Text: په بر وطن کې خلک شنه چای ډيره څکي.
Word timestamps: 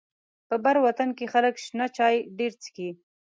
په 0.47 0.55
بر 0.63 0.75
وطن 0.85 1.09
کې 1.17 1.25
خلک 1.33 1.55
شنه 1.65 1.85
چای 1.97 2.15
ډيره 2.37 2.57
څکي. 2.63 2.89